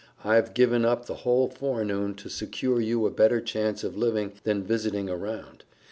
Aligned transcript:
"I've 0.23 0.55
given 0.55 0.83
up 0.83 1.05
the 1.05 1.13
whole 1.13 1.47
forenoon 1.47 2.15
to 2.15 2.27
secure 2.27 2.81
you 2.81 3.05
a 3.05 3.11
better 3.11 3.39
chance 3.39 3.83
of 3.83 3.95
living 3.95 4.31
than 4.43 4.63
visiting 4.63 5.11
around. 5.11 5.63